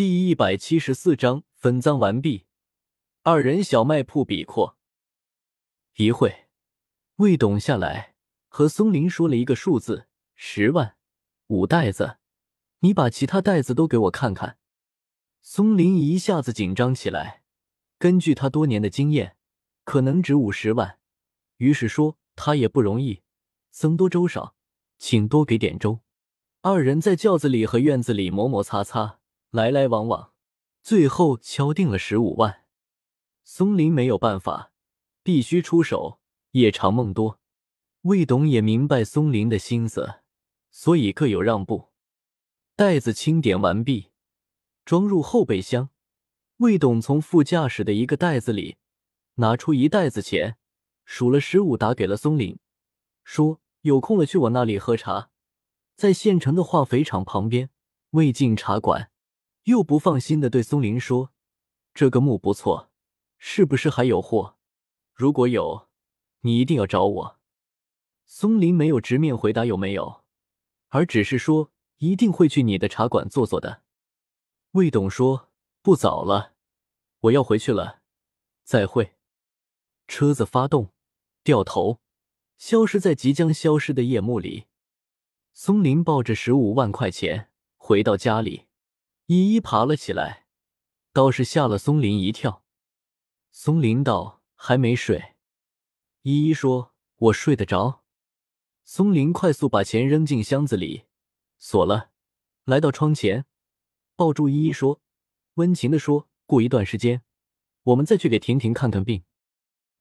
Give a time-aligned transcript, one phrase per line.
[0.00, 2.46] 第一百七十四章分赃完毕。
[3.22, 4.78] 二人小卖铺比阔
[5.96, 6.46] 一会，
[7.16, 8.14] 魏董下来
[8.48, 10.96] 和松林说了一个数字：十万
[11.48, 12.16] 五袋子。
[12.78, 14.56] 你把其他袋子都给我看看。
[15.42, 17.42] 松林一下子紧张起来。
[17.98, 19.36] 根据他多年的经验，
[19.84, 20.98] 可能值五十万。
[21.58, 23.20] 于是说他也不容易，
[23.70, 24.54] 僧多粥少，
[24.96, 26.00] 请多给点粥。
[26.62, 29.19] 二人在轿子里和院子里磨磨擦擦，
[29.50, 30.32] 来来往往，
[30.80, 32.64] 最后敲定了十五万。
[33.42, 34.72] 松林没有办法，
[35.24, 36.20] 必须出手。
[36.52, 37.40] 夜长梦多，
[38.02, 40.20] 魏董也明白松林的心思，
[40.70, 41.90] 所以各有让步。
[42.74, 44.10] 袋子清点完毕，
[44.84, 45.90] 装入后备箱。
[46.58, 48.76] 魏董从副驾驶的一个袋子里
[49.36, 50.56] 拿出一袋子钱，
[51.04, 52.58] 数了十五，打给了松林，
[53.24, 55.30] 说：“有空了去我那里喝茶，
[55.96, 57.70] 在县城的化肥厂旁边
[58.10, 59.10] 魏晋茶馆。”
[59.64, 61.32] 又不放心的对松林说
[61.94, 62.90] ：“这个墓不错，
[63.38, 64.56] 是不是还有货？
[65.14, 65.88] 如果有，
[66.40, 67.38] 你一定要找我。”
[68.24, 70.24] 松林没有直面回答有没有，
[70.88, 73.82] 而只是说：“一定会去你的茶馆坐坐的。”
[74.72, 75.46] 魏董说。
[75.82, 76.52] 不早了，
[77.20, 78.02] 我要回去了，
[78.64, 79.14] 再会。
[80.06, 80.92] 车子发动，
[81.42, 82.02] 掉头，
[82.58, 84.66] 消失在即将消失的夜幕里。
[85.54, 88.66] 松林抱着十五万块钱回到家里，
[89.32, 90.48] 依依爬了起来，
[91.12, 92.64] 倒是吓了松林一跳。
[93.52, 95.36] 松林道：“还没睡。”
[96.22, 98.02] 依依说：“我睡得着。”
[98.82, 101.04] 松林快速把钱扔进箱子里，
[101.60, 102.10] 锁了，
[102.64, 103.46] 来到窗前，
[104.16, 105.00] 抱住依依说。
[105.54, 107.22] 温情的说：“过一段时间，
[107.84, 109.22] 我们再去给婷婷看看病。”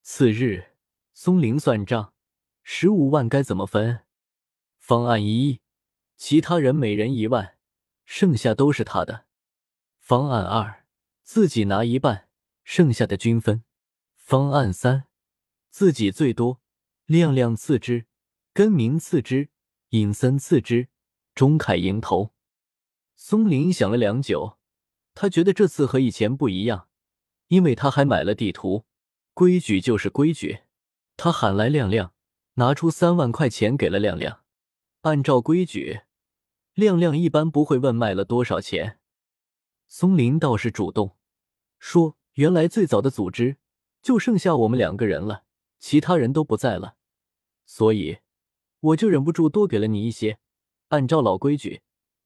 [0.00, 0.76] 次日，
[1.12, 2.14] 松林算账，
[2.62, 4.06] 十五万该怎么分？
[4.78, 5.60] 方案一，
[6.16, 7.58] 其他人每人一万，
[8.12, 9.26] 剩下都是他的。
[10.00, 10.84] 方案二，
[11.22, 12.28] 自己拿一半，
[12.64, 13.62] 剩下的均分。
[14.16, 15.04] 方案三，
[15.70, 16.60] 自己最多，
[17.06, 18.06] 亮亮次之，
[18.52, 19.50] 根明次之，
[19.90, 20.88] 尹森次之，
[21.36, 22.34] 钟凯迎头。
[23.14, 24.58] 松林想了良久。
[25.14, 26.88] 他觉得这次和以前不一样，
[27.46, 28.86] 因为他还买了地图。
[29.34, 30.62] 规矩就是规矩。
[31.16, 32.12] 他喊来亮亮，
[32.54, 34.42] 拿出三万块钱给了亮亮。
[35.02, 36.00] 按照规矩，
[36.74, 38.98] 亮亮一般不会问卖了多少钱。
[39.88, 41.16] 松林倒是主动
[41.78, 43.56] 说：“原来最早的组织
[44.02, 45.44] 就剩下我们两个人了，
[45.78, 46.96] 其他人都不在了，
[47.66, 48.18] 所以
[48.80, 50.38] 我就忍不住多给了你一些。
[50.88, 51.82] 按照老规矩，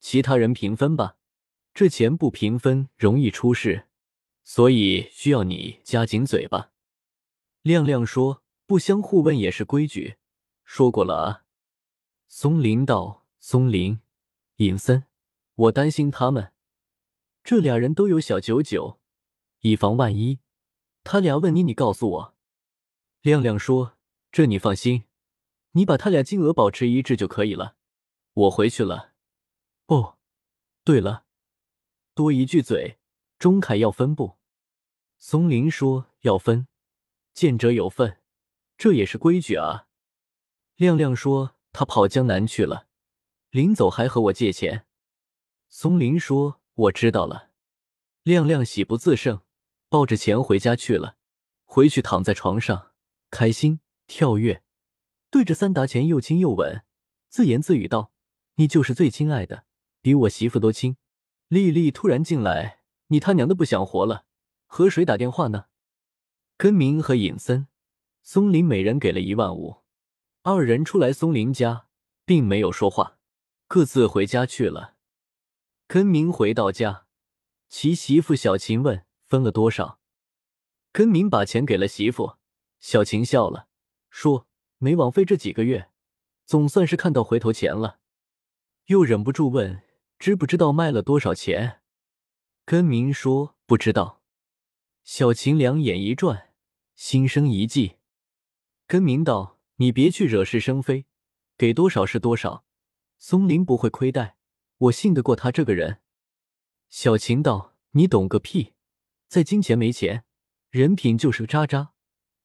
[0.00, 1.16] 其他人平分吧。”
[1.74, 3.88] 这钱不平分容易出事，
[4.42, 6.70] 所以需要你加紧嘴巴。
[7.60, 10.16] 亮亮说：“不相互问也是规矩，
[10.64, 11.44] 说过了啊。”
[12.28, 14.00] 松林道：“松林，
[14.56, 15.04] 尹森，
[15.54, 16.52] 我担心他们，
[17.44, 18.98] 这俩人都有小九九，
[19.60, 20.40] 以防万一，
[21.04, 22.34] 他俩问你，你告诉我。”
[23.20, 23.98] 亮亮说
[24.32, 25.04] ：“这你放心，
[25.72, 27.76] 你把他俩金额保持一致就可以了。
[28.32, 29.12] 我回去了。
[29.88, 30.16] 哦，
[30.84, 31.24] 对了。”
[32.14, 32.98] 多一句嘴，
[33.38, 34.38] 钟凯要分不？
[35.18, 36.66] 松林说要分，
[37.34, 38.22] 见者有份，
[38.78, 39.86] 这也是规矩啊。
[40.76, 42.85] 亮亮说他跑江南去了，
[43.56, 44.84] 临走还和我借钱。
[45.70, 47.52] 松林说我知道了。
[48.22, 49.40] 亮亮喜不自胜，
[49.88, 51.16] 抱着钱回家去了。
[51.64, 52.92] 回去躺在床上，
[53.30, 54.62] 开心跳跃，
[55.30, 56.82] 对着三达钱又亲又吻，
[57.30, 58.12] 自言自语道
[58.56, 59.64] ：“你就是最亲爱的，
[60.02, 60.98] 比我媳妇都亲。”
[61.48, 64.26] 丽丽突然进来，你他娘的不想活了？
[64.66, 65.68] 和谁打电话呢？
[66.58, 67.68] 根明和尹森、
[68.22, 69.78] 松林每人给了一万五，
[70.42, 71.86] 二人出来松林家，
[72.26, 73.15] 并没有说话，
[73.68, 74.96] 各自回家去了。
[75.86, 77.06] 根明回到家，
[77.68, 80.00] 其媳妇小琴问分了多少，
[80.92, 82.36] 根明把钱给了媳妇，
[82.80, 83.68] 小琴笑了，
[84.10, 84.46] 说
[84.78, 85.90] 没枉费这几个月，
[86.44, 88.00] 总算是看到回头钱了，
[88.86, 89.82] 又忍不住问。
[90.18, 91.82] 知不知道卖了多少钱？
[92.64, 94.22] 根明说不知道。
[95.04, 96.54] 小琴两眼一转，
[96.94, 97.96] 心生一计。
[98.86, 101.04] 根明道：“你别去惹是生非，
[101.58, 102.64] 给多少是多少。
[103.18, 104.36] 松林不会亏待，
[104.78, 106.00] 我信得过他这个人。”
[106.88, 108.74] 小琴道：“你懂个屁！
[109.28, 110.24] 在金钱没钱，
[110.70, 111.92] 人品就是个渣渣。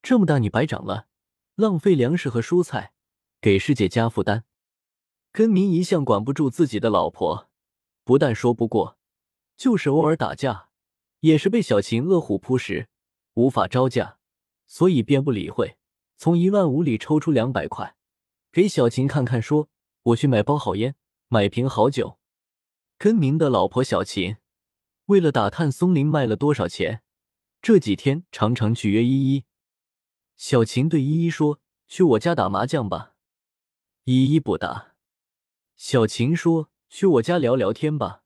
[0.00, 1.08] 这么大你白长了，
[1.56, 2.92] 浪费粮食和蔬菜，
[3.40, 4.44] 给世界加负担。”
[5.32, 7.50] 根明一向管不住自己的老婆。
[8.04, 8.96] 不但说不过，
[9.56, 10.70] 就是偶尔打架，
[11.20, 12.88] 也是被小琴饿虎扑食，
[13.34, 14.18] 无法招架，
[14.66, 15.76] 所以便不理会。
[16.16, 17.96] 从一万五里抽出两百块，
[18.50, 19.68] 给小琴看看，说
[20.08, 20.94] ：“我去买包好烟，
[21.28, 22.18] 买瓶好酒。”
[22.98, 24.36] 根明的老婆小琴
[25.06, 27.02] 为了打探松林卖了多少钱，
[27.62, 29.44] 这几天常常去约依依。
[30.36, 33.14] 小琴对依依说：“去我家打麻将吧。”
[34.04, 34.94] 依依不答。
[35.76, 38.22] 小琴说：“去我家聊聊天吧。”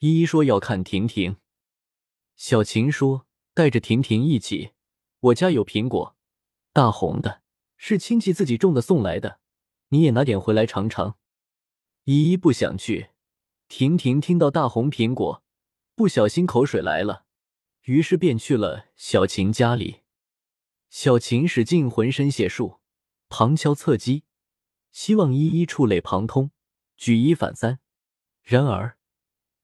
[0.00, 1.36] 依依说：“要看婷婷。”
[2.36, 4.72] 小琴说：“带着婷婷一起，
[5.20, 6.16] 我家有苹果，
[6.72, 7.42] 大红的，
[7.76, 9.40] 是亲戚自己种的送来的，
[9.88, 11.16] 你也拿点回来尝尝。”
[12.04, 13.10] 依依不想去。
[13.68, 15.42] 婷婷听到大红苹果，
[15.94, 17.26] 不小心口水来了，
[17.82, 20.00] 于是便去了小琴家里。
[20.88, 22.80] 小琴使尽浑身解数，
[23.28, 24.24] 旁敲侧击，
[24.90, 26.50] 希望依依触类旁通，
[26.96, 27.80] 举一反三。
[28.42, 28.96] 然而，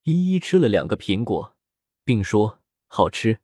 [0.02, 1.56] 依依吃了两个苹果，
[2.04, 2.60] 并说。
[2.86, 3.40] 好吃，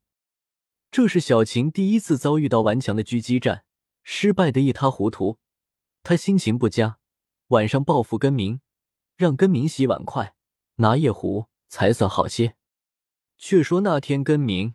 [0.92, 3.64] 这是小琴第一次遭遇到顽强的狙击战，
[4.04, 5.38] 失败的一塌糊涂。
[6.02, 6.98] 他心情不佳，
[7.48, 8.60] 晚上报复根明，
[9.16, 10.34] 让根明洗碗筷、
[10.76, 12.56] 拿夜壶，才算好些。
[13.36, 14.74] 却说那天根明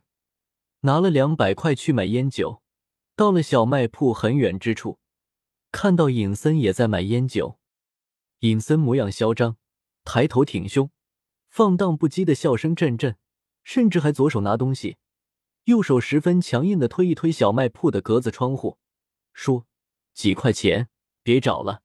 [0.82, 2.62] 拿了两百块去买烟酒，
[3.16, 5.00] 到了小卖铺很远之处，
[5.72, 7.60] 看到尹森也在买烟酒。
[8.40, 9.58] 尹森模样嚣张，
[10.04, 10.90] 抬头挺胸，
[11.50, 13.18] 放荡不羁的笑声阵阵。
[13.64, 14.98] 甚至还左手拿东西，
[15.64, 18.78] 右手十分强硬的推一推小卖铺的格子窗户，
[19.34, 19.66] 说
[20.14, 20.88] ：“几块钱，
[21.26, 21.82] 别找了。”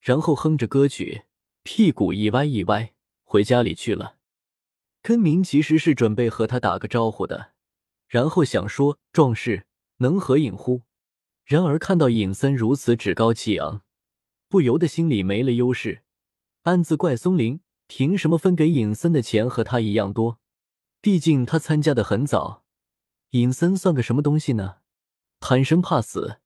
[0.00, 1.24] 然后哼着歌曲，
[1.64, 2.94] 屁股一歪一歪，
[3.24, 4.18] 回家里去了。
[5.02, 7.52] 根明其实是准备和他打个招呼的，
[8.06, 9.66] 然后想说：“壮士
[9.96, 10.82] 能合影乎？”
[11.44, 13.82] 然而看到尹森如此趾高气昂，
[14.48, 16.02] 不由得心里没了优势，
[16.62, 20.38] 暗自怪松林凭什么分给尹森的钱和他一样多。
[21.00, 22.64] 毕竟他参加的很早，
[23.30, 24.78] 尹森算个什么东西呢？
[25.38, 26.40] 贪生怕死，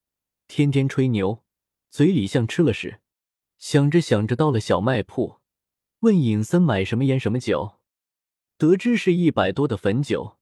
[0.46, 1.42] 天天吹牛，
[1.90, 3.00] 嘴里像吃了屎。
[3.58, 5.40] 想着想着，到了小卖铺，
[5.98, 7.78] 问尹森买什么烟什么酒，
[8.56, 10.38] 得知是一百多的汾酒，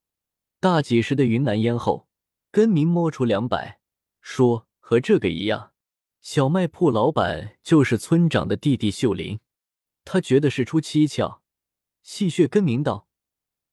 [0.61, 2.09] 大几十的云南烟后，
[2.53, 3.81] 根明摸出两百，
[4.21, 5.73] 说和这个一样。
[6.21, 9.41] 小卖铺老板就是村长的弟弟秀林，
[10.05, 11.43] 他觉得事出蹊跷，
[12.03, 13.09] 戏谑根明道。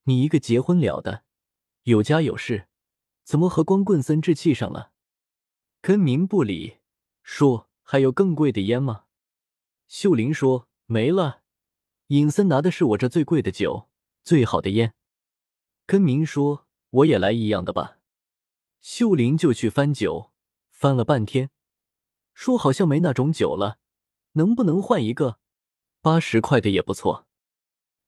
[0.05, 1.23] 你一个结婚了的，
[1.83, 2.67] 有家有室，
[3.23, 4.91] 怎么和光棍森置气上了？
[5.81, 6.77] 根明不理，
[7.27, 9.05] 说还有更贵的烟吗？
[9.87, 11.41] 秀玲说没了。
[12.09, 13.89] 尹森拿的是我这最贵的酒，
[14.23, 14.93] 最好的烟。
[15.87, 17.97] 跟明说我也来一样的吧。
[18.79, 20.31] 秀玲就去翻酒，
[20.69, 21.49] 翻了半天，
[22.35, 23.79] 说好像没那种酒了，
[24.33, 25.39] 能不能换一个？
[26.01, 27.27] 八十块的也不错。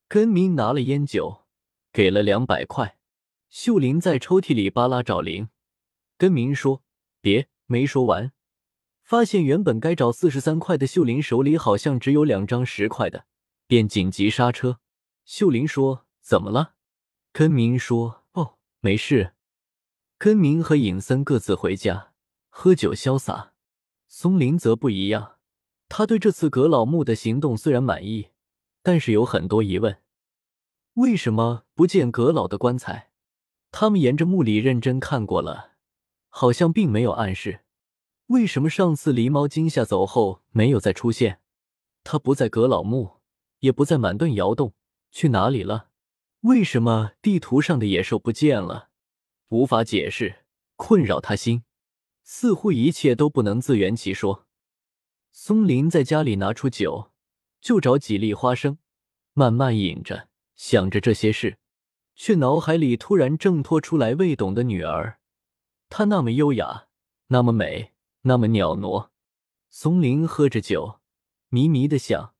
[0.07, 1.47] 跟明拿了烟酒。
[1.91, 2.99] 给了两百块，
[3.49, 5.49] 秀玲在抽屉里扒拉找零，
[6.19, 6.83] 跟明说
[7.19, 8.31] 别，没说完，
[9.07, 13.25] 发现原本该找四十三块的秀玲手里好像只有两张十块的，
[13.65, 14.81] 便紧急刹车。
[15.23, 16.73] 秀玲说怎么了？
[17.31, 19.31] 根明说哦，没事。
[20.17, 22.11] 根明和尹森各自回家
[22.49, 23.53] 喝酒潇洒，
[24.09, 25.37] 松林则不一样，
[25.87, 28.31] 他对这次葛老木的行动虽然满意，
[28.83, 30.01] 但是有很多疑问。
[30.95, 33.11] 为什么不见葛老的棺材？
[33.71, 35.77] 他们沿着墓里认真看过了，
[36.27, 37.61] 好像并没有暗示。
[38.27, 41.39] 为什么上次狸猫惊吓走后没有再出现？
[42.03, 43.21] 他不在阁老墓，
[43.59, 44.73] 也不在满顿窑洞，
[45.11, 45.89] 去哪里了？
[46.41, 48.89] 为什么地图上的野兽不见了？
[49.49, 51.63] 无法解释，困扰他心，
[52.23, 54.45] 似乎一切都不能自圆其说。
[55.31, 57.11] 松林在家里拿出酒，
[57.61, 58.77] 就找几粒花生，
[59.33, 60.27] 慢慢饮着。
[60.55, 61.59] 想着这些事，
[62.15, 65.19] 却脑海里突然挣脱出来魏董的女儿。
[65.87, 66.87] 她那么优雅，
[67.27, 67.93] 那么美，
[68.27, 69.09] 那么袅娜。
[69.69, 70.99] 松林喝着酒，
[71.47, 72.35] 迷迷的想，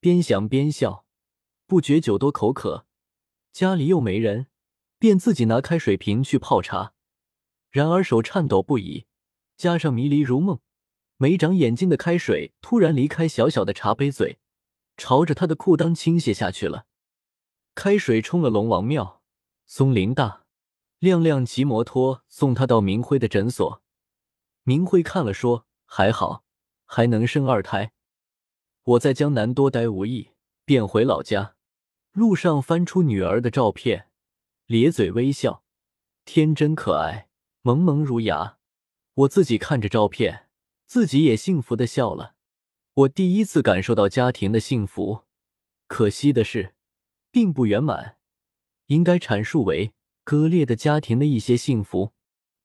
[0.00, 1.04] 边想边笑，
[1.66, 2.86] 不觉酒多口渴。
[3.52, 4.46] 家里又没人，
[4.98, 6.94] 便自己拿开水瓶去泡茶。
[7.70, 9.04] 然而手颤抖不已，
[9.56, 10.60] 加上迷离如梦，
[11.18, 14.38] 没长眼睛的开水突然离开小小的茶杯嘴，
[14.96, 16.86] 朝着他的裤裆倾泻下去了。
[17.74, 19.22] 开水冲了龙王庙，
[19.66, 20.46] 松林大
[20.98, 23.82] 亮亮骑摩托送他到明辉的诊所。
[24.68, 26.44] 明慧看了说：“还好，
[26.84, 27.92] 还能生二胎。”
[28.84, 30.32] 我在江南多待无益，
[30.66, 31.56] 便回老家。
[32.12, 34.10] 路上翻出女儿的照片，
[34.66, 35.64] 咧嘴微笑，
[36.26, 37.30] 天真可爱，
[37.62, 38.58] 萌萌如牙。
[39.14, 40.50] 我自己看着照片，
[40.84, 42.34] 自己也幸福的笑了。
[42.92, 45.24] 我第一次感受到家庭的幸福。
[45.86, 46.74] 可惜的是。
[47.30, 48.18] 并不圆满，
[48.88, 49.94] 应该阐述为
[50.24, 52.12] 割裂的家庭的一些幸福。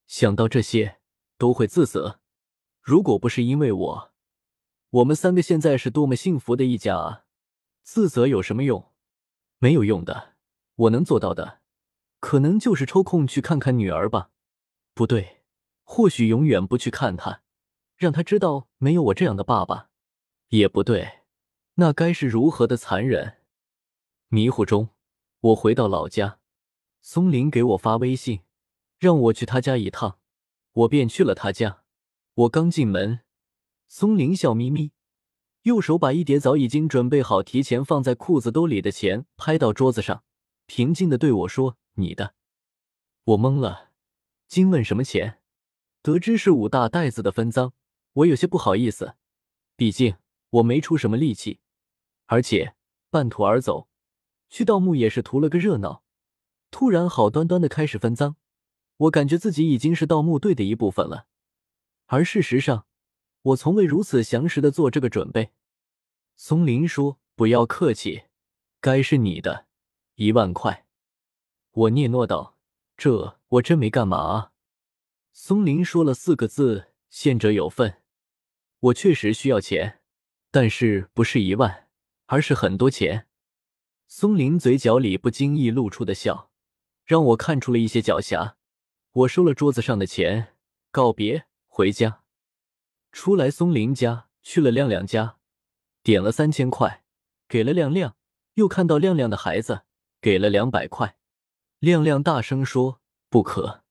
[0.08, 1.00] 想到这些，
[1.38, 2.20] 都会自责。
[2.82, 4.12] 如果不是因为我，
[4.90, 7.26] 我们三个现在是多么幸福的一家啊！
[7.82, 8.92] 自责有什么用？
[9.60, 10.34] 没有用的。
[10.76, 11.62] 我能做到的，
[12.20, 14.32] 可能就是抽空去看看女儿吧。
[14.94, 15.44] 不对，
[15.84, 17.42] 或许永远不去看她，
[17.96, 19.90] 让她知道没有我这样的爸爸。
[20.50, 21.22] 也不对，
[21.76, 23.38] 那该是如何的残忍！
[24.28, 24.90] 迷糊中，
[25.40, 26.40] 我回到老家，
[27.02, 28.42] 松林给我发微信，
[29.00, 30.20] 让我去他家一趟，
[30.74, 31.84] 我便去了他家。
[32.34, 33.22] 我刚进门，
[33.88, 34.92] 松林笑眯眯，
[35.62, 40.24] 右手把一叠早已经准备好、提前放在裤子兜里的钱拍到桌子上，
[40.66, 42.36] 平静的对我说：“你的。”
[43.26, 43.92] 我懵了，
[44.48, 45.40] 惊问什么钱？
[46.02, 47.74] 得知是五大袋子的分赃，
[48.14, 49.16] 我有些不好意思，
[49.76, 50.16] 毕竟。
[50.54, 51.62] 我没出什么力气，
[52.28, 52.76] 而且
[53.10, 53.88] 半途而走，
[54.52, 56.04] 去盗墓也是图了个热闹。
[56.70, 58.36] 突然好端端的开始分赃，
[58.98, 61.28] 我感觉自己已经是盗墓队的一部分了。
[62.06, 62.86] 而事实上，
[63.42, 65.52] 我从未如此详实的做这个准备。
[66.36, 68.24] 松林说：“不要客气，
[68.80, 69.68] 该是你的，
[70.16, 70.86] 一万块。”
[71.72, 72.58] 我嗫嚅道
[72.98, 74.52] ：“这我真没干嘛啊。”
[75.34, 78.02] 松林说了四个字：“献者有份。”
[78.80, 80.02] 我确实需要钱。
[80.52, 81.88] 但是不是一万，
[82.28, 83.28] 而是很多钱。
[84.08, 86.52] 松林嘴角里不经意露出的笑，
[87.04, 88.54] 让我看出了一些狡黠。
[89.14, 90.56] 我收了桌子上的钱，
[90.90, 92.24] 告别回家。
[93.12, 95.38] 出来松林家，去了亮亮家，
[96.02, 97.04] 点了三千块，
[97.48, 98.16] 给了亮亮。
[98.56, 99.84] 又看到亮亮的孩子，
[100.20, 101.18] 给了两百块。
[101.78, 103.84] 亮亮大声说：“不可！”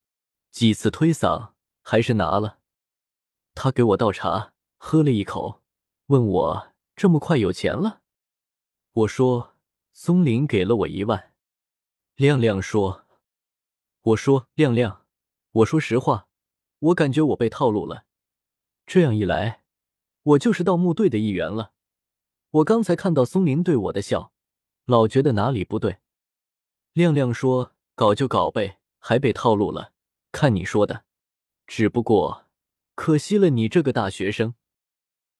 [0.50, 1.52] 几次推搡，
[1.82, 2.58] 还是拿了。
[3.54, 5.62] 他给我倒茶，喝了一口。
[6.06, 8.02] 问我这么快有钱了？
[8.92, 9.54] 我说
[9.92, 11.32] 松林给了我一万。
[12.16, 13.06] 亮亮说
[14.02, 15.01] ：“我说亮亮，
[15.52, 16.28] 我说实话，
[16.78, 18.06] 我感觉我被套路了。
[18.86, 19.62] 这样一来，
[20.22, 21.72] 我就是盗墓队的一员了。
[22.50, 24.32] 我刚才看到松林对我的笑，
[24.86, 25.98] 老觉得哪里不对。”
[26.94, 29.92] 亮亮说：“搞就搞呗，还被套路了，
[30.30, 31.04] 看你说的。
[31.66, 32.46] 只不过
[32.94, 34.54] 可惜了你这个大学生。”